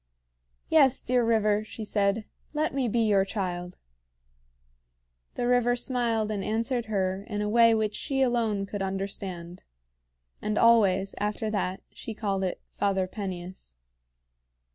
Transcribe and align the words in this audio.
"Yes, 0.67 0.99
dear 0.99 1.23
river," 1.23 1.63
she 1.63 1.83
said, 1.85 2.25
"let 2.53 2.73
me 2.73 2.87
be 2.87 3.01
your 3.01 3.23
child." 3.23 3.77
The 5.35 5.47
river 5.47 5.75
smiled 5.75 6.31
and 6.31 6.43
answered 6.43 6.85
her 6.85 7.23
in 7.29 7.39
a 7.43 7.47
way 7.47 7.75
which 7.75 7.93
she 7.93 8.23
alone 8.23 8.65
could 8.65 8.81
understand; 8.81 9.63
and 10.41 10.57
always, 10.57 11.13
after 11.19 11.51
that, 11.51 11.83
she 11.91 12.15
called 12.15 12.43
it 12.43 12.59
"Father 12.71 13.05
Peneus." 13.05 13.75